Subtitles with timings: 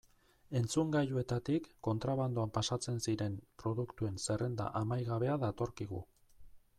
[0.59, 6.05] Entzungailuetatik kontrabandoan pasatzen ziren produktuen zerrenda amaigabea datorkigu.